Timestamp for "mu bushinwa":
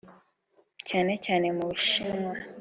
1.55-2.33